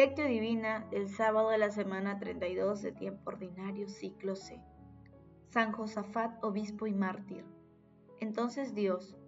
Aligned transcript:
Lectio 0.00 0.24
Divina 0.24 0.86
del 0.90 1.10
sábado 1.10 1.50
de 1.50 1.58
la 1.58 1.70
semana 1.70 2.18
32 2.18 2.80
de 2.80 2.90
tiempo 2.90 3.28
ordinario, 3.28 3.86
ciclo 3.86 4.34
C. 4.34 4.58
San 5.50 5.72
Josafat, 5.72 6.42
obispo 6.42 6.86
y 6.86 6.94
mártir. 6.94 7.44
Entonces 8.18 8.74
Dios, 8.74 9.18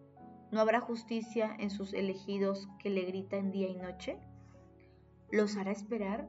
¿no 0.50 0.60
habrá 0.62 0.80
justicia 0.80 1.54
en 1.58 1.68
sus 1.68 1.92
elegidos 1.92 2.70
que 2.78 2.88
le 2.88 3.02
gritan 3.02 3.50
día 3.50 3.68
y 3.68 3.76
noche? 3.76 4.18
¿Los 5.30 5.58
hará 5.58 5.72
esperar? 5.72 6.26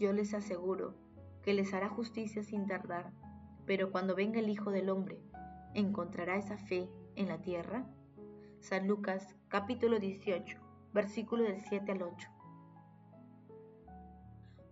Yo 0.00 0.12
les 0.12 0.34
aseguro 0.34 0.96
que 1.44 1.54
les 1.54 1.72
hará 1.72 1.88
justicia 1.90 2.42
sin 2.42 2.66
tardar, 2.66 3.12
pero 3.66 3.92
cuando 3.92 4.16
venga 4.16 4.40
el 4.40 4.48
Hijo 4.48 4.72
del 4.72 4.90
Hombre, 4.90 5.22
¿encontrará 5.74 6.34
esa 6.38 6.56
fe 6.56 6.90
en 7.14 7.28
la 7.28 7.40
tierra? 7.40 7.86
San 8.58 8.88
Lucas 8.88 9.36
capítulo 9.46 10.00
18, 10.00 10.58
versículo 10.92 11.44
del 11.44 11.60
7 11.60 11.92
al 11.92 12.02
8. 12.02 12.39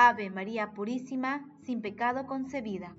Ave 0.00 0.30
María 0.30 0.74
Purísima, 0.74 1.44
sin 1.64 1.82
pecado 1.82 2.24
concebida. 2.24 2.94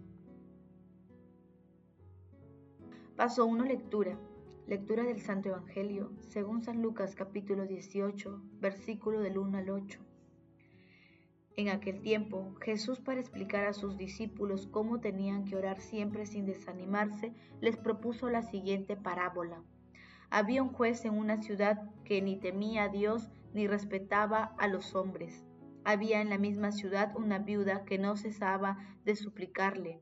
Paso 3.15 3.45
1. 3.45 3.63
Lectura. 3.63 4.19
Lectura 4.67 5.03
del 5.03 5.21
Santo 5.21 5.47
Evangelio, 5.47 6.11
según 6.19 6.61
San 6.61 6.81
Lucas 6.81 7.15
capítulo 7.15 7.65
18, 7.65 8.41
versículo 8.59 9.21
del 9.21 9.37
1 9.37 9.59
al 9.59 9.69
8. 9.69 10.01
En 11.55 11.69
aquel 11.69 12.01
tiempo, 12.01 12.53
Jesús 12.59 12.99
para 12.99 13.21
explicar 13.21 13.63
a 13.63 13.71
sus 13.71 13.95
discípulos 13.95 14.67
cómo 14.67 14.99
tenían 14.99 15.45
que 15.45 15.55
orar 15.55 15.79
siempre 15.79 16.25
sin 16.25 16.45
desanimarse, 16.45 17.33
les 17.61 17.77
propuso 17.77 18.29
la 18.29 18.41
siguiente 18.41 18.97
parábola. 18.97 19.63
Había 20.29 20.63
un 20.63 20.73
juez 20.73 21.05
en 21.05 21.17
una 21.17 21.41
ciudad 21.41 21.89
que 22.03 22.21
ni 22.21 22.35
temía 22.35 22.83
a 22.83 22.89
Dios 22.89 23.29
ni 23.53 23.67
respetaba 23.67 24.53
a 24.57 24.67
los 24.67 24.95
hombres 24.95 25.48
había 25.83 26.21
en 26.21 26.29
la 26.29 26.37
misma 26.37 26.71
ciudad 26.71 27.15
una 27.15 27.39
viuda 27.39 27.85
que 27.85 27.97
no 27.97 28.15
cesaba 28.15 28.77
de 29.05 29.15
suplicarle, 29.15 30.01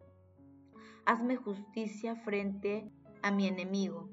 hazme 1.06 1.36
justicia 1.36 2.16
frente 2.16 2.92
a 3.22 3.32
mi 3.32 3.48
enemigo. 3.48 4.10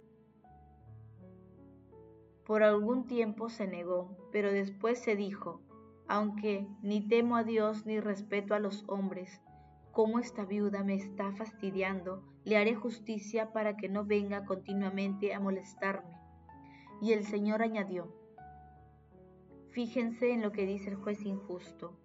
Por 2.47 2.63
algún 2.63 3.07
tiempo 3.07 3.49
se 3.49 3.67
negó, 3.67 4.17
pero 4.31 4.53
después 4.53 4.99
se 4.99 5.17
dijo, 5.17 5.63
aunque 6.07 6.69
ni 6.83 7.07
temo 7.07 7.37
a 7.37 7.45
Dios 7.45 7.87
ni 7.87 7.99
respeto 8.01 8.55
a 8.55 8.59
los 8.59 8.85
hombres, 8.87 9.41
como 9.93 10.19
esta 10.19 10.45
viuda 10.45 10.85
me 10.85 10.95
está 10.95 11.33
fastidiando, 11.33 12.23
le 12.45 12.57
haré 12.57 12.75
justicia 12.75 13.53
para 13.53 13.77
que 13.77 13.89
no 13.89 14.05
venga 14.05 14.45
continuamente 14.45 15.33
a 15.33 15.41
molestarme. 15.41 16.19
Y 17.01 17.13
el 17.13 17.25
Señor 17.25 17.63
añadió, 17.63 18.13
Fíjense 19.75 20.31
en 20.31 20.41
lo 20.41 20.53
que 20.53 20.67
dice 20.67 20.91
el 20.91 20.95
juez 20.95 21.27
injusto. 21.27 21.99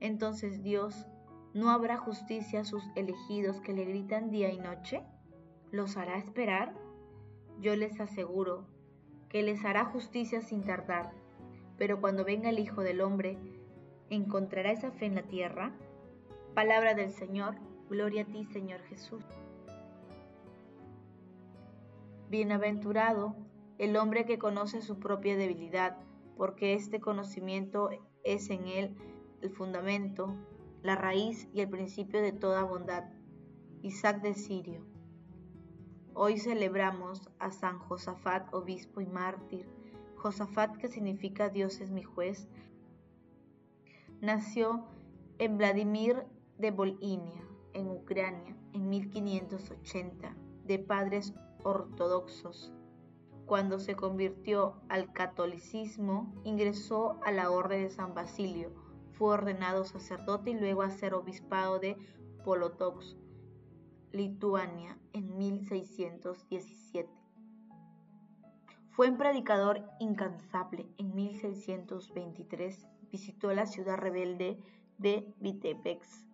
Entonces 0.00 0.62
Dios, 0.62 1.06
¿no 1.54 1.70
habrá 1.70 1.96
justicia 1.96 2.60
a 2.60 2.64
sus 2.64 2.84
elegidos 2.94 3.62
que 3.62 3.72
le 3.72 3.86
gritan 3.86 4.30
día 4.30 4.52
y 4.52 4.58
noche? 4.58 5.02
¿Los 5.70 5.96
hará 5.96 6.18
esperar? 6.18 6.74
Yo 7.58 7.74
les 7.74 7.98
aseguro 8.00 8.66
que 9.30 9.42
les 9.42 9.64
hará 9.64 9.86
justicia 9.86 10.42
sin 10.42 10.62
tardar. 10.64 11.10
Pero 11.78 12.02
cuando 12.02 12.22
venga 12.22 12.50
el 12.50 12.58
Hijo 12.58 12.82
del 12.82 13.00
Hombre, 13.00 13.38
¿encontrará 14.10 14.70
esa 14.70 14.90
fe 14.90 15.06
en 15.06 15.14
la 15.14 15.22
tierra? 15.22 15.72
Palabra 16.54 16.92
del 16.92 17.12
Señor, 17.12 17.54
gloria 17.88 18.24
a 18.24 18.26
ti 18.26 18.44
Señor 18.44 18.82
Jesús. 18.90 19.24
Bienaventurado 22.28 23.34
el 23.78 23.96
hombre 23.96 24.26
que 24.26 24.38
conoce 24.38 24.82
su 24.82 24.98
propia 24.98 25.38
debilidad 25.38 26.05
porque 26.36 26.74
este 26.74 27.00
conocimiento 27.00 27.90
es 28.24 28.50
en 28.50 28.66
él 28.66 28.96
el 29.42 29.50
fundamento, 29.50 30.34
la 30.82 30.94
raíz 30.94 31.48
y 31.52 31.60
el 31.60 31.68
principio 31.68 32.20
de 32.20 32.32
toda 32.32 32.62
bondad. 32.64 33.04
Isaac 33.82 34.22
de 34.22 34.34
Sirio. 34.34 34.84
Hoy 36.14 36.38
celebramos 36.38 37.30
a 37.38 37.50
San 37.52 37.78
Josafat, 37.78 38.52
obispo 38.54 39.00
y 39.00 39.06
mártir. 39.06 39.68
Josafat, 40.16 40.76
que 40.78 40.88
significa 40.88 41.50
Dios 41.50 41.80
es 41.80 41.90
mi 41.90 42.02
juez, 42.02 42.48
nació 44.20 44.86
en 45.38 45.58
Vladimir 45.58 46.24
de 46.58 46.70
Volhynia, 46.70 47.46
en 47.74 47.88
Ucrania, 47.88 48.56
en 48.72 48.88
1580, 48.88 50.34
de 50.64 50.78
padres 50.78 51.34
ortodoxos. 51.62 52.72
Cuando 53.46 53.78
se 53.78 53.94
convirtió 53.94 54.74
al 54.88 55.12
catolicismo, 55.12 56.34
ingresó 56.42 57.20
a 57.24 57.30
la 57.30 57.52
Orden 57.52 57.84
de 57.84 57.90
San 57.90 58.12
Basilio, 58.12 58.72
fue 59.12 59.34
ordenado 59.34 59.84
sacerdote 59.84 60.50
y 60.50 60.54
luego 60.54 60.82
a 60.82 60.90
ser 60.90 61.14
obispado 61.14 61.78
de 61.78 61.96
Polotox, 62.44 63.16
Lituania, 64.10 64.98
en 65.12 65.38
1617. 65.38 67.08
Fue 68.90 69.10
un 69.10 69.16
predicador 69.16 69.84
incansable. 70.00 70.88
En 70.98 71.14
1623 71.14 72.84
visitó 73.12 73.52
la 73.54 73.66
ciudad 73.66 73.96
rebelde 73.96 74.58
de 74.98 75.32
Vitebsk, 75.38 76.26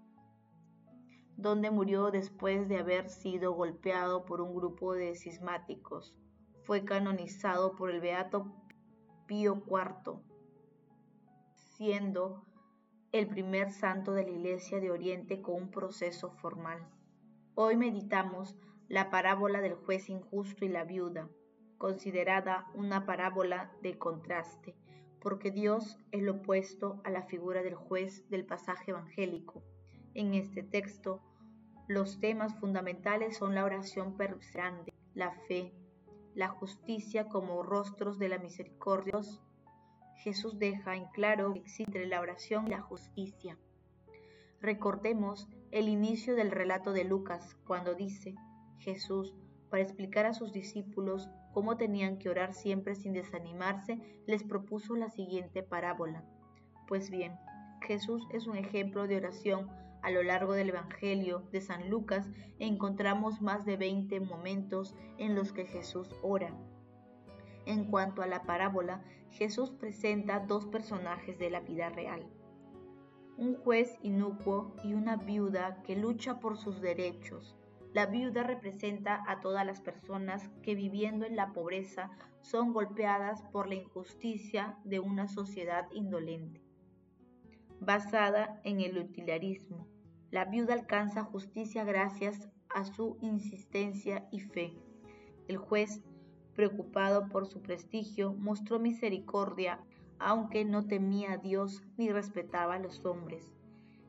donde 1.36 1.70
murió 1.70 2.10
después 2.10 2.70
de 2.70 2.78
haber 2.78 3.10
sido 3.10 3.52
golpeado 3.52 4.24
por 4.24 4.40
un 4.40 4.54
grupo 4.54 4.94
de 4.94 5.14
cismáticos 5.14 6.16
fue 6.64 6.84
canonizado 6.84 7.74
por 7.76 7.90
el 7.90 8.00
Beato 8.00 8.52
Pío 9.26 9.62
IV, 9.66 10.20
siendo 11.54 12.44
el 13.12 13.26
primer 13.28 13.70
santo 13.70 14.12
de 14.12 14.24
la 14.24 14.30
Iglesia 14.30 14.80
de 14.80 14.90
Oriente 14.90 15.42
con 15.42 15.54
un 15.54 15.70
proceso 15.70 16.30
formal. 16.30 16.88
Hoy 17.54 17.76
meditamos 17.76 18.56
la 18.88 19.10
parábola 19.10 19.60
del 19.60 19.74
juez 19.74 20.08
injusto 20.08 20.64
y 20.64 20.68
la 20.68 20.84
viuda, 20.84 21.28
considerada 21.78 22.66
una 22.74 23.04
parábola 23.06 23.72
de 23.82 23.98
contraste, 23.98 24.76
porque 25.20 25.50
Dios 25.50 25.98
es 26.10 26.22
lo 26.22 26.36
opuesto 26.36 27.00
a 27.04 27.10
la 27.10 27.22
figura 27.22 27.62
del 27.62 27.74
juez 27.74 28.28
del 28.30 28.46
pasaje 28.46 28.92
evangélico. 28.92 29.62
En 30.14 30.34
este 30.34 30.62
texto, 30.62 31.22
los 31.88 32.20
temas 32.20 32.54
fundamentales 32.60 33.36
son 33.36 33.54
la 33.54 33.64
oración 33.64 34.16
perseverante, 34.16 34.92
la 35.14 35.32
fe, 35.48 35.74
la 36.34 36.48
justicia 36.48 37.28
como 37.28 37.62
rostros 37.62 38.18
de 38.18 38.28
la 38.28 38.38
misericordia. 38.38 39.20
Jesús 40.16 40.58
deja 40.58 40.96
en 40.96 41.06
claro 41.06 41.52
que 41.52 41.60
existe 41.60 42.06
la 42.06 42.20
oración 42.20 42.66
y 42.66 42.70
la 42.70 42.80
justicia. 42.80 43.58
Recordemos 44.60 45.48
el 45.70 45.88
inicio 45.88 46.36
del 46.36 46.50
relato 46.50 46.92
de 46.92 47.04
Lucas 47.04 47.56
cuando 47.66 47.94
dice 47.94 48.34
Jesús, 48.78 49.34
para 49.70 49.82
explicar 49.82 50.26
a 50.26 50.34
sus 50.34 50.52
discípulos 50.52 51.28
cómo 51.52 51.76
tenían 51.76 52.18
que 52.18 52.28
orar 52.28 52.54
siempre 52.54 52.94
sin 52.94 53.12
desanimarse, 53.12 53.98
les 54.26 54.42
propuso 54.42 54.94
la 54.96 55.08
siguiente 55.08 55.62
parábola. 55.62 56.24
Pues 56.86 57.10
bien, 57.10 57.38
Jesús 57.86 58.22
es 58.32 58.46
un 58.46 58.56
ejemplo 58.56 59.06
de 59.06 59.16
oración 59.16 59.70
a 60.02 60.10
lo 60.10 60.22
largo 60.22 60.52
del 60.52 60.70
Evangelio 60.70 61.44
de 61.52 61.60
San 61.60 61.88
Lucas 61.88 62.28
encontramos 62.58 63.40
más 63.40 63.64
de 63.64 63.76
20 63.76 64.20
momentos 64.20 64.94
en 65.18 65.34
los 65.34 65.52
que 65.52 65.64
Jesús 65.64 66.10
ora. 66.22 66.52
En 67.66 67.84
cuanto 67.84 68.22
a 68.22 68.26
la 68.26 68.42
parábola, 68.42 69.02
Jesús 69.30 69.70
presenta 69.70 70.40
dos 70.40 70.66
personajes 70.66 71.38
de 71.38 71.50
la 71.50 71.60
vida 71.60 71.88
real. 71.88 72.26
Un 73.36 73.54
juez 73.54 73.96
inocuo 74.02 74.74
y 74.84 74.94
una 74.94 75.16
viuda 75.16 75.82
que 75.84 75.96
lucha 75.96 76.40
por 76.40 76.58
sus 76.58 76.80
derechos. 76.80 77.56
La 77.92 78.06
viuda 78.06 78.42
representa 78.42 79.22
a 79.28 79.40
todas 79.40 79.64
las 79.64 79.80
personas 79.80 80.50
que 80.62 80.74
viviendo 80.74 81.24
en 81.24 81.36
la 81.36 81.52
pobreza 81.52 82.10
son 82.40 82.72
golpeadas 82.72 83.42
por 83.52 83.68
la 83.68 83.76
injusticia 83.76 84.76
de 84.84 84.98
una 84.98 85.28
sociedad 85.28 85.88
indolente 85.92 86.61
basada 87.84 88.60
en 88.64 88.80
el 88.80 88.96
utilitarismo. 88.98 89.88
La 90.30 90.44
viuda 90.44 90.74
alcanza 90.74 91.24
justicia 91.24 91.84
gracias 91.84 92.48
a 92.70 92.84
su 92.84 93.18
insistencia 93.20 94.28
y 94.30 94.40
fe. 94.40 94.72
El 95.48 95.56
juez, 95.56 96.00
preocupado 96.54 97.28
por 97.28 97.46
su 97.46 97.60
prestigio, 97.60 98.32
mostró 98.34 98.78
misericordia, 98.78 99.80
aunque 100.18 100.64
no 100.64 100.86
temía 100.86 101.32
a 101.32 101.36
Dios 101.38 101.82
ni 101.96 102.10
respetaba 102.10 102.76
a 102.76 102.78
los 102.78 103.04
hombres. 103.04 103.52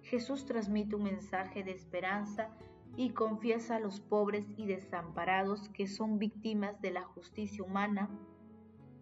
Jesús 0.03 0.45
transmite 0.45 0.95
un 0.95 1.03
mensaje 1.03 1.63
de 1.63 1.71
esperanza 1.71 2.49
y 2.95 3.09
confiesa 3.09 3.77
a 3.77 3.79
los 3.79 3.99
pobres 3.99 4.45
y 4.55 4.67
desamparados 4.67 5.69
que 5.69 5.87
son 5.87 6.19
víctimas 6.19 6.79
de 6.81 6.91
la 6.91 7.01
justicia 7.01 7.63
humana. 7.63 8.09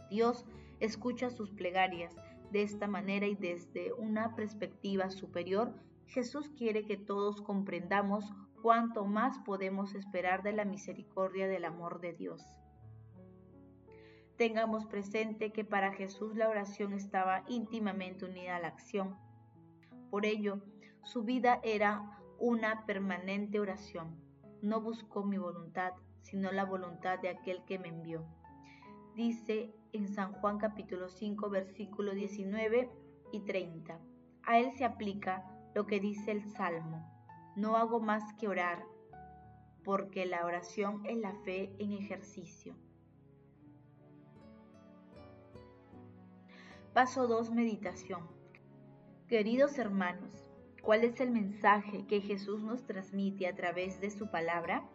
Dios 0.10 0.46
escucha 0.80 1.30
sus 1.30 1.52
plegarias. 1.52 2.16
De 2.52 2.64
esta 2.64 2.86
manera 2.88 3.28
y 3.28 3.36
desde 3.36 3.94
una 3.94 4.36
perspectiva 4.36 5.10
superior, 5.10 5.74
Jesús 6.08 6.50
quiere 6.58 6.86
que 6.86 6.98
todos 6.98 7.42
comprendamos 7.42 8.26
cuánto 8.62 9.06
más 9.06 9.40
podemos 9.40 9.96
esperar 9.96 10.44
de 10.44 10.52
la 10.52 10.66
misericordia 10.66 11.48
del 11.48 11.64
amor 11.64 12.02
de 12.02 12.12
Dios. 12.12 12.44
Tengamos 14.36 14.86
presente 14.86 15.54
que 15.54 15.64
para 15.64 15.94
Jesús 15.94 16.36
la 16.36 16.50
oración 16.50 16.94
estaba 16.94 17.44
íntimamente 17.48 18.26
unida 18.26 18.58
a 18.58 18.60
la 18.60 18.68
acción. 18.68 19.16
Por 20.10 20.26
ello, 20.26 20.62
su 21.04 21.24
vida 21.24 21.62
era 21.64 22.20
una 22.38 22.86
permanente 22.86 23.62
oración. 23.62 24.20
No 24.62 24.82
buscó 24.82 25.24
mi 25.24 25.38
voluntad, 25.38 25.94
sino 26.22 26.52
la 26.52 26.66
voluntad 26.66 27.20
de 27.20 27.30
aquel 27.30 27.64
que 27.64 27.80
me 27.80 27.88
envió. 27.88 28.26
Dice 29.22 29.72
en 29.94 30.08
San 30.08 30.34
Juan 30.34 30.58
capítulo 30.58 31.08
5 31.08 31.48
versículo 31.52 32.16
19 32.16 32.90
y 33.32 33.42
30. 33.42 34.00
A 34.42 34.58
él 34.58 34.72
se 34.72 34.84
aplica 34.84 35.46
lo 35.76 35.86
que 35.86 36.00
dice 36.00 36.32
el 36.32 36.44
Salmo. 36.44 37.08
No 37.56 37.78
hago 37.78 38.00
más 38.00 38.34
que 38.40 38.48
orar, 38.48 38.84
porque 39.84 40.26
la 40.26 40.44
oración 40.44 41.06
es 41.06 41.18
la 41.18 41.36
fe 41.44 41.72
en 41.78 41.92
ejercicio. 41.92 42.76
Paso 46.96 47.28
2. 47.28 47.52
Meditación. 47.52 48.28
Queridos 49.28 49.78
hermanos, 49.78 50.34
¿cuál 50.82 51.04
es 51.04 51.20
el 51.20 51.30
mensaje 51.30 52.08
que 52.08 52.22
Jesús 52.22 52.64
nos 52.64 52.88
transmite 52.88 53.46
a 53.46 53.54
través 53.54 54.02
de 54.02 54.10
su 54.10 54.32
palabra? 54.32 54.90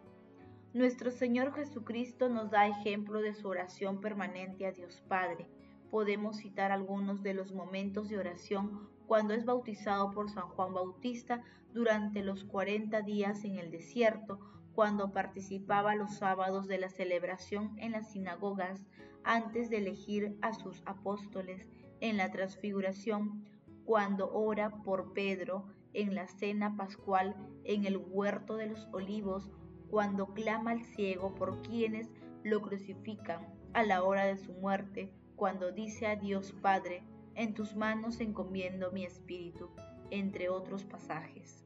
Nuestro 0.73 1.11
Señor 1.11 1.53
Jesucristo 1.53 2.27
nos 2.27 2.51
da 2.51 2.67
ejemplo 2.67 3.21
de 3.21 3.33
su 3.33 3.47
oración 3.47 4.01
permanente 4.01 4.65
a 4.65 4.73
Dios 4.73 5.01
Padre. 5.07 5.47
Podemos 5.89 6.37
citar 6.37 6.73
algunos 6.73 7.23
de 7.23 7.33
los 7.33 7.53
momentos 7.53 8.09
de 8.09 8.17
oración 8.17 8.89
cuando 9.07 9.33
es 9.33 9.45
bautizado 9.45 10.11
por 10.11 10.29
San 10.29 10.49
Juan 10.49 10.73
Bautista 10.73 11.41
durante 11.73 12.21
los 12.21 12.43
40 12.43 13.01
días 13.01 13.45
en 13.45 13.57
el 13.57 13.71
desierto, 13.71 14.39
cuando 14.73 15.13
participaba 15.13 15.95
los 15.95 16.15
sábados 16.17 16.67
de 16.67 16.77
la 16.79 16.89
celebración 16.89 17.73
en 17.79 17.93
las 17.93 18.11
sinagogas 18.11 18.85
antes 19.23 19.69
de 19.69 19.77
elegir 19.77 20.37
a 20.41 20.53
sus 20.53 20.83
apóstoles, 20.85 21.69
en 22.01 22.17
la 22.17 22.29
transfiguración, 22.29 23.45
cuando 23.85 24.31
ora 24.31 24.83
por 24.83 25.13
Pedro 25.13 25.65
en 25.93 26.13
la 26.13 26.27
cena 26.27 26.75
pascual 26.75 27.35
en 27.63 27.85
el 27.85 27.97
huerto 27.97 28.57
de 28.57 28.67
los 28.67 28.87
olivos, 28.91 29.49
cuando 29.89 30.33
clama 30.33 30.71
al 30.71 30.83
ciego 30.83 31.33
por 31.35 31.61
quienes 31.61 32.09
lo 32.43 32.61
crucifican 32.61 33.47
a 33.73 33.83
la 33.83 34.03
hora 34.03 34.25
de 34.25 34.37
su 34.37 34.53
muerte, 34.53 35.11
cuando 35.35 35.71
dice 35.71 36.07
a 36.07 36.15
Dios 36.15 36.51
Padre, 36.61 37.03
en 37.35 37.53
tus 37.53 37.75
manos 37.75 38.19
encomiendo 38.19 38.91
mi 38.91 39.05
espíritu, 39.05 39.69
entre 40.09 40.49
otros 40.49 40.83
pasajes. 40.83 41.63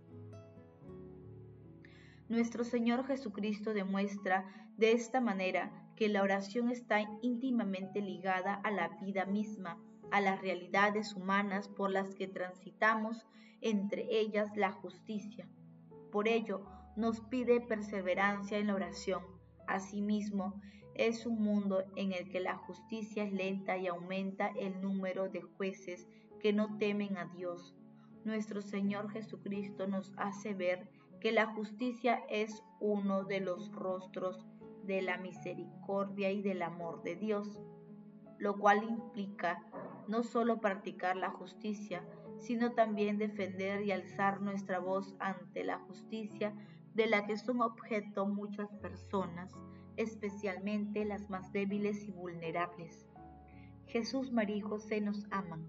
Nuestro 2.27 2.63
Señor 2.63 3.05
Jesucristo 3.05 3.73
demuestra 3.73 4.45
de 4.77 4.93
esta 4.93 5.21
manera 5.21 5.71
que 5.95 6.09
la 6.09 6.23
oración 6.23 6.69
está 6.69 7.01
íntimamente 7.21 8.01
ligada 8.01 8.55
a 8.55 8.71
la 8.71 8.87
vida 9.01 9.25
misma, 9.25 9.77
a 10.11 10.21
las 10.21 10.41
realidades 10.41 11.13
humanas 11.13 11.67
por 11.67 11.91
las 11.91 12.15
que 12.15 12.27
transitamos, 12.27 13.25
entre 13.61 14.07
ellas 14.09 14.55
la 14.55 14.71
justicia. 14.71 15.47
Por 16.11 16.27
ello, 16.27 16.65
nos 16.95 17.21
pide 17.21 17.61
perseverancia 17.61 18.57
en 18.57 18.67
la 18.67 18.75
oración. 18.75 19.21
Asimismo, 19.67 20.61
es 20.95 21.25
un 21.25 21.41
mundo 21.41 21.83
en 21.95 22.11
el 22.11 22.29
que 22.29 22.39
la 22.39 22.57
justicia 22.57 23.23
es 23.23 23.31
lenta 23.31 23.77
y 23.77 23.87
aumenta 23.87 24.51
el 24.59 24.81
número 24.81 25.29
de 25.29 25.41
jueces 25.41 26.07
que 26.39 26.53
no 26.53 26.77
temen 26.77 27.17
a 27.17 27.25
Dios. 27.25 27.75
Nuestro 28.23 28.61
Señor 28.61 29.09
Jesucristo 29.11 29.87
nos 29.87 30.11
hace 30.17 30.53
ver 30.53 30.89
que 31.21 31.31
la 31.31 31.47
justicia 31.53 32.21
es 32.29 32.63
uno 32.79 33.23
de 33.23 33.39
los 33.39 33.71
rostros 33.71 34.45
de 34.83 35.01
la 35.01 35.17
misericordia 35.17 36.31
y 36.31 36.41
del 36.41 36.61
amor 36.61 37.03
de 37.03 37.15
Dios, 37.15 37.59
lo 38.37 38.57
cual 38.57 38.83
implica 38.83 39.63
no 40.07 40.23
solo 40.23 40.59
practicar 40.59 41.15
la 41.15 41.29
justicia, 41.29 42.03
sino 42.39 42.73
también 42.73 43.17
defender 43.17 43.83
y 43.83 43.91
alzar 43.91 44.41
nuestra 44.41 44.79
voz 44.79 45.15
ante 45.19 45.63
la 45.63 45.77
justicia 45.79 46.53
de 46.93 47.07
la 47.07 47.25
que 47.25 47.37
son 47.37 47.61
objeto 47.61 48.25
muchas 48.25 48.69
personas 48.75 49.55
especialmente 49.97 51.05
las 51.05 51.29
más 51.29 51.51
débiles 51.51 52.03
y 52.07 52.11
vulnerables. 52.11 53.05
Jesús, 53.87 54.31
María 54.31 54.57
y 54.57 54.61
José 54.61 55.01
nos 55.01 55.25
aman. 55.31 55.67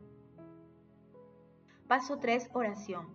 Paso 1.88 2.18
3. 2.18 2.50
Oración. 2.52 3.08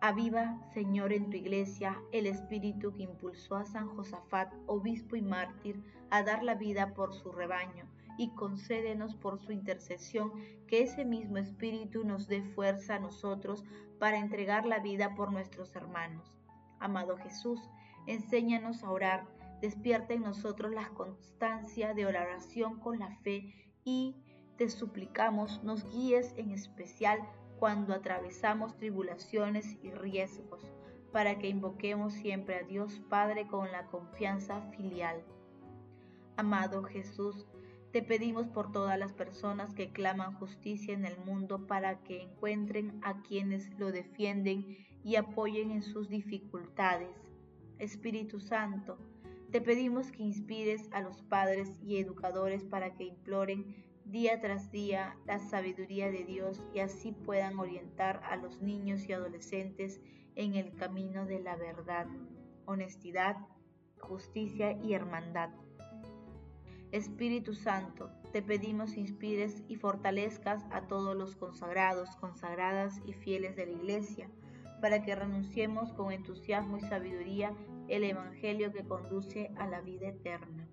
Aviva, 0.00 0.58
Señor, 0.72 1.12
en 1.12 1.28
tu 1.28 1.36
iglesia 1.36 2.00
el 2.10 2.26
espíritu 2.26 2.94
que 2.94 3.02
impulsó 3.02 3.56
a 3.56 3.66
San 3.66 3.88
Josafat, 3.88 4.52
obispo 4.66 5.14
y 5.14 5.22
mártir, 5.22 5.84
a 6.08 6.22
dar 6.22 6.42
la 6.42 6.54
vida 6.54 6.94
por 6.94 7.12
su 7.12 7.30
rebaño, 7.30 7.86
y 8.16 8.34
concédenos 8.34 9.14
por 9.14 9.38
su 9.38 9.52
intercesión 9.52 10.32
que 10.66 10.82
ese 10.82 11.04
mismo 11.04 11.36
espíritu 11.36 12.04
nos 12.04 12.28
dé 12.28 12.42
fuerza 12.42 12.96
a 12.96 12.98
nosotros 12.98 13.64
para 13.98 14.18
entregar 14.18 14.64
la 14.64 14.78
vida 14.78 15.14
por 15.14 15.32
nuestros 15.32 15.76
hermanos. 15.76 16.39
Amado 16.80 17.16
Jesús, 17.18 17.60
enséñanos 18.06 18.82
a 18.82 18.90
orar 18.90 19.40
Despierta 19.60 20.14
en 20.14 20.22
nosotros 20.22 20.72
la 20.72 20.88
constancia 20.88 21.92
de 21.92 22.06
oración 22.06 22.80
con 22.80 22.98
la 22.98 23.14
fe 23.16 23.52
y 23.84 24.16
te 24.56 24.70
suplicamos 24.70 25.62
nos 25.62 25.84
guíes 25.90 26.34
en 26.38 26.50
especial 26.50 27.20
cuando 27.58 27.92
atravesamos 27.92 28.78
tribulaciones 28.78 29.76
y 29.82 29.90
riesgos, 29.90 30.62
para 31.12 31.38
que 31.38 31.48
invoquemos 31.48 32.14
siempre 32.14 32.56
a 32.56 32.62
Dios 32.62 33.00
Padre 33.10 33.46
con 33.48 33.70
la 33.70 33.84
confianza 33.86 34.62
filial. 34.70 35.22
Amado 36.38 36.82
Jesús, 36.82 37.46
te 37.92 38.02
pedimos 38.02 38.46
por 38.48 38.70
todas 38.70 38.98
las 38.98 39.12
personas 39.12 39.74
que 39.74 39.90
claman 39.90 40.34
justicia 40.34 40.94
en 40.94 41.04
el 41.04 41.18
mundo 41.18 41.66
para 41.66 42.02
que 42.02 42.22
encuentren 42.22 43.00
a 43.02 43.20
quienes 43.22 43.68
lo 43.78 43.90
defienden 43.90 44.76
y 45.02 45.16
apoyen 45.16 45.72
en 45.72 45.82
sus 45.82 46.08
dificultades. 46.08 47.16
Espíritu 47.78 48.38
Santo, 48.38 48.98
te 49.50 49.60
pedimos 49.60 50.12
que 50.12 50.22
inspires 50.22 50.88
a 50.92 51.00
los 51.00 51.22
padres 51.22 51.72
y 51.82 51.96
educadores 51.96 52.62
para 52.62 52.94
que 52.94 53.04
imploren 53.04 53.74
día 54.04 54.40
tras 54.40 54.70
día 54.70 55.16
la 55.26 55.40
sabiduría 55.40 56.10
de 56.10 56.24
Dios 56.24 56.62
y 56.72 56.80
así 56.80 57.10
puedan 57.10 57.58
orientar 57.58 58.22
a 58.24 58.36
los 58.36 58.60
niños 58.62 59.08
y 59.08 59.12
adolescentes 59.12 60.00
en 60.36 60.54
el 60.54 60.74
camino 60.74 61.26
de 61.26 61.40
la 61.40 61.56
verdad, 61.56 62.06
honestidad, 62.66 63.36
justicia 63.98 64.72
y 64.80 64.92
hermandad. 64.92 65.50
Espíritu 66.92 67.54
Santo, 67.54 68.10
te 68.32 68.42
pedimos 68.42 68.96
inspires 68.96 69.62
y 69.68 69.76
fortalezcas 69.76 70.64
a 70.72 70.88
todos 70.88 71.16
los 71.16 71.36
consagrados, 71.36 72.16
consagradas 72.16 73.00
y 73.06 73.12
fieles 73.12 73.54
de 73.54 73.66
la 73.66 73.72
Iglesia, 73.72 74.28
para 74.80 75.02
que 75.02 75.14
renunciemos 75.14 75.92
con 75.92 76.10
entusiasmo 76.10 76.78
y 76.78 76.80
sabiduría 76.80 77.54
el 77.86 78.02
Evangelio 78.02 78.72
que 78.72 78.84
conduce 78.84 79.52
a 79.56 79.68
la 79.68 79.80
vida 79.82 80.08
eterna. 80.08 80.68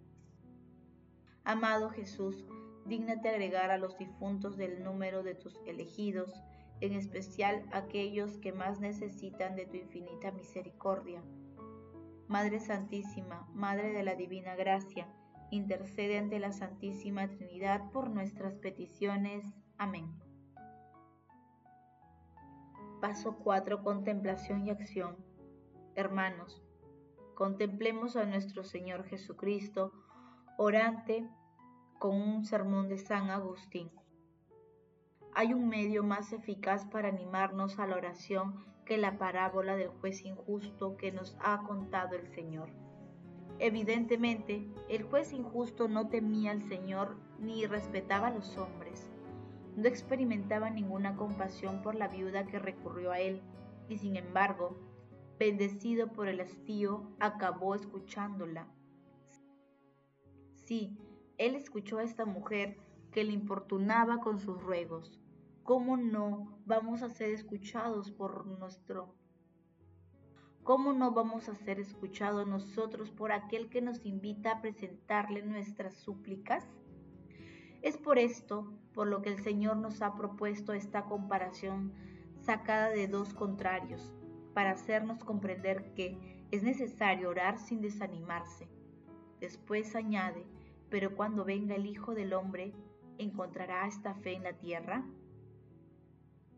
Amado 1.44 1.92
Jesús, 1.92 2.46
dígnate 2.86 3.30
agregar 3.30 3.70
a 3.70 3.78
los 3.78 3.96
difuntos 4.00 4.58
del 4.58 4.84
número 4.84 5.22
de 5.22 5.36
tus 5.36 5.60
elegidos, 5.68 6.34
en 6.82 6.94
especial 6.94 7.64
aquellos 7.72 8.40
que 8.40 8.54
más 8.54 8.80
necesitan 8.80 9.56
de 9.56 9.68
tu 9.68 9.78
infinita 9.78 10.32
misericordia. 10.32 11.22
Madre 12.28 12.60
Santísima, 12.60 13.48
Madre 13.54 13.94
de 13.94 14.04
la 14.04 14.16
Divina 14.16 14.56
Gracia, 14.56 15.08
intercede 15.52 16.18
ante 16.18 16.40
la 16.40 16.52
Santísima 16.52 17.28
Trinidad 17.30 17.92
por 17.92 18.10
nuestras 18.10 18.56
peticiones. 18.56 19.46
Amén. 19.78 20.20
Paso 23.02 23.38
4. 23.38 23.84
Contemplación 23.84 24.66
y 24.66 24.72
acción. 24.72 25.18
Hermanos, 25.96 26.64
contemplemos 27.36 28.16
a 28.16 28.26
nuestro 28.26 28.64
Señor 28.64 29.06
Jesucristo, 29.06 29.94
orante 30.58 31.28
con 32.00 32.20
un 32.20 32.46
sermón 32.46 32.90
de 32.90 32.98
San 32.98 33.30
Agustín. 33.30 33.92
Hay 35.34 35.54
un 35.54 35.70
medio 35.70 36.04
más 36.04 36.34
eficaz 36.34 36.86
para 36.86 37.10
animarnos 37.10 37.78
a 37.78 37.86
la 37.86 37.96
oración 37.96 38.66
que 38.86 38.98
la 38.98 39.18
parábola 39.18 39.76
del 39.76 39.90
juez 39.90 40.26
injusto 40.26 40.98
que 40.98 41.12
nos 41.12 41.38
ha 41.42 41.62
contado 41.64 42.16
el 42.16 42.28
Señor. 42.28 42.87
Evidentemente, 43.60 44.68
el 44.88 45.04
juez 45.04 45.34
injusto 45.34 45.88
no 45.88 46.10
temía 46.10 46.52
al 46.52 46.62
Señor 46.62 47.18
ni 47.40 47.66
respetaba 47.66 48.28
a 48.28 48.34
los 48.34 48.56
hombres. 48.58 49.10
No 49.76 49.88
experimentaba 49.88 50.70
ninguna 50.70 51.16
compasión 51.16 51.82
por 51.82 51.96
la 51.96 52.08
viuda 52.08 52.46
que 52.46 52.60
recurrió 52.60 53.12
a 53.12 53.20
él 53.20 53.42
y 53.90 53.98
sin 53.98 54.16
embargo, 54.16 54.78
bendecido 55.40 56.12
por 56.12 56.28
el 56.28 56.40
hastío, 56.40 57.12
acabó 57.20 57.74
escuchándola. 57.74 58.68
Sí, 60.66 60.98
él 61.38 61.56
escuchó 61.56 62.00
a 62.00 62.04
esta 62.04 62.26
mujer 62.26 62.78
que 63.12 63.24
le 63.24 63.32
importunaba 63.32 64.20
con 64.20 64.40
sus 64.40 64.62
ruegos. 64.62 65.20
¿Cómo 65.64 65.98
no 65.98 66.60
vamos 66.66 67.02
a 67.02 67.10
ser 67.10 67.32
escuchados 67.32 68.12
por 68.12 68.46
nuestro 68.46 69.16
¿Cómo 70.68 70.92
no 70.92 71.14
vamos 71.14 71.48
a 71.48 71.56
ser 71.56 71.80
escuchados 71.80 72.46
nosotros 72.46 73.10
por 73.10 73.32
aquel 73.32 73.70
que 73.70 73.82
nos 73.82 74.06
invita 74.06 74.52
a 74.52 74.62
presentarle 74.62 75.42
nuestras 75.42 75.94
súplicas? 75.94 76.68
Es 77.82 77.96
por 77.96 78.20
esto 78.20 78.70
por 78.94 79.08
lo 79.08 79.22
que 79.22 79.30
el 79.30 79.42
Señor 79.42 79.78
nos 79.78 80.02
ha 80.02 80.14
propuesto 80.14 80.74
esta 80.74 81.06
comparación 81.06 81.94
sacada 82.42 82.90
de 82.90 83.08
dos 83.08 83.34
contrarios, 83.34 84.14
para 84.54 84.72
hacernos 84.72 85.24
comprender 85.24 85.94
que 85.94 86.18
es 86.52 86.64
necesario 86.64 87.30
orar 87.30 87.60
sin 87.60 87.80
desanimarse. 87.80 88.68
Después 89.40 89.96
añade, 89.96 90.46
pero 90.90 91.16
cuando 91.16 91.46
venga 91.46 91.76
el 91.76 91.86
Hijo 91.86 92.14
del 92.14 92.34
Hombre, 92.34 92.74
¿encontrará 93.18 93.88
esta 93.88 94.16
fe 94.16 94.34
en 94.34 94.44
la 94.44 94.58
tierra? 94.58 95.06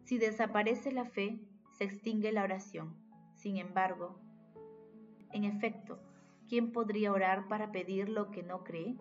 Si 0.05 0.17
desaparece 0.17 0.91
la 0.91 1.05
fe, 1.05 1.39
se 1.77 1.83
extingue 1.83 2.31
la 2.31 2.41
oración. 2.41 2.98
Sin 3.39 3.55
embargo, 3.55 4.19
en 5.31 5.45
efecto, 5.45 5.97
¿quién 6.49 6.73
podría 6.73 7.13
orar 7.13 7.47
para 7.47 7.71
pedir 7.71 8.09
lo 8.09 8.31
que 8.31 8.43
no 8.43 8.65
cree? 8.65 8.97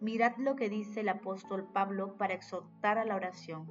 Mirad 0.00 0.38
lo 0.38 0.56
que 0.56 0.70
dice 0.70 1.00
el 1.00 1.10
apóstol 1.10 1.68
Pablo 1.70 2.16
para 2.16 2.32
exhortar 2.32 2.96
a 2.96 3.04
la 3.04 3.14
oración. 3.14 3.70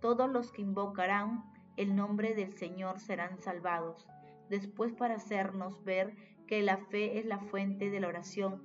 Todos 0.00 0.30
los 0.30 0.52
que 0.52 0.62
invocarán 0.62 1.42
el 1.76 1.96
nombre 1.96 2.34
del 2.34 2.52
Señor 2.52 3.00
serán 3.00 3.40
salvados. 3.40 4.06
Después 4.48 4.92
para 4.92 5.16
hacernos 5.16 5.82
ver 5.82 6.14
que 6.46 6.62
la 6.62 6.76
fe 6.76 7.18
es 7.18 7.26
la 7.26 7.40
fuente 7.40 7.90
de 7.90 7.98
la 7.98 8.06
oración 8.06 8.62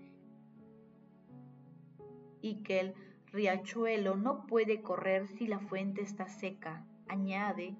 y 2.39 2.61
que 2.61 2.79
el 2.79 2.93
riachuelo 3.31 4.15
no 4.15 4.45
puede 4.45 4.83
correr 4.83 5.27
si 5.27 5.47
la 5.47 5.57
fuente 5.57 6.03
está 6.03 6.27
seca. 6.27 6.85
Añade, 7.07 7.75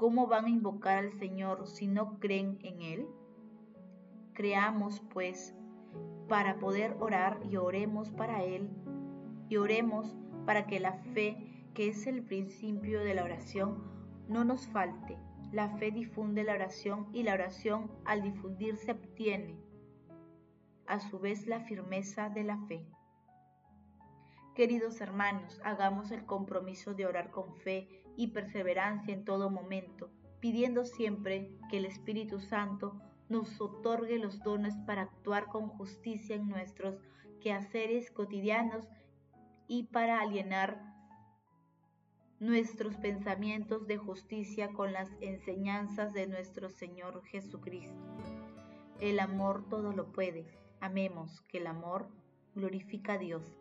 ¿Cómo 0.00 0.28
van 0.28 0.46
a 0.46 0.48
invocar 0.48 0.96
al 0.96 1.12
Señor 1.12 1.66
si 1.66 1.86
no 1.86 2.18
creen 2.20 2.58
en 2.62 2.80
Él? 2.80 3.06
Creamos, 4.32 5.02
pues, 5.12 5.54
para 6.26 6.58
poder 6.58 6.96
orar 7.00 7.38
y 7.50 7.56
oremos 7.56 8.10
para 8.10 8.42
Él, 8.42 8.70
y 9.50 9.58
oremos 9.58 10.16
para 10.46 10.66
que 10.66 10.80
la 10.80 10.94
fe, 11.12 11.36
que 11.74 11.88
es 11.88 12.06
el 12.06 12.22
principio 12.22 13.00
de 13.00 13.12
la 13.12 13.24
oración, 13.24 13.84
no 14.26 14.42
nos 14.42 14.66
falte. 14.68 15.18
La 15.52 15.68
fe 15.76 15.90
difunde 15.90 16.44
la 16.44 16.54
oración 16.54 17.08
y 17.12 17.22
la 17.22 17.34
oración 17.34 17.90
al 18.06 18.22
difundirse 18.22 18.92
obtiene 18.92 19.60
a 20.86 20.98
su 21.00 21.18
vez 21.18 21.46
la 21.46 21.60
firmeza 21.60 22.30
de 22.30 22.44
la 22.44 22.56
fe. 22.68 22.86
Queridos 24.54 25.02
hermanos, 25.02 25.60
hagamos 25.62 26.10
el 26.10 26.24
compromiso 26.24 26.94
de 26.94 27.04
orar 27.04 27.30
con 27.30 27.54
fe 27.56 27.99
y 28.16 28.28
perseverancia 28.28 29.14
en 29.14 29.24
todo 29.24 29.50
momento, 29.50 30.10
pidiendo 30.40 30.84
siempre 30.84 31.50
que 31.70 31.78
el 31.78 31.84
Espíritu 31.84 32.40
Santo 32.40 33.00
nos 33.28 33.60
otorgue 33.60 34.18
los 34.18 34.42
dones 34.42 34.74
para 34.86 35.02
actuar 35.02 35.46
con 35.46 35.68
justicia 35.68 36.36
en 36.36 36.48
nuestros 36.48 36.96
quehaceres 37.40 38.10
cotidianos 38.10 38.88
y 39.68 39.84
para 39.84 40.20
alienar 40.20 40.82
nuestros 42.40 42.96
pensamientos 42.96 43.86
de 43.86 43.98
justicia 43.98 44.72
con 44.72 44.92
las 44.92 45.10
enseñanzas 45.20 46.12
de 46.12 46.26
nuestro 46.26 46.70
Señor 46.70 47.22
Jesucristo. 47.24 47.94
El 48.98 49.20
amor 49.20 49.68
todo 49.68 49.92
lo 49.92 50.10
puede. 50.10 50.46
Amemos 50.80 51.42
que 51.42 51.58
el 51.58 51.66
amor 51.66 52.08
glorifica 52.54 53.14
a 53.14 53.18
Dios. 53.18 53.60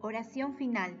Oración 0.00 0.56
final. 0.56 1.00